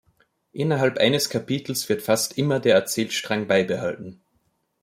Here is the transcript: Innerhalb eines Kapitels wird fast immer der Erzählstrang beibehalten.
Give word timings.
Innerhalb 0.51 0.97
eines 0.97 1.29
Kapitels 1.29 1.87
wird 1.87 2.01
fast 2.01 2.35
immer 2.39 2.59
der 2.59 2.73
Erzählstrang 2.73 3.45
beibehalten. 3.45 4.19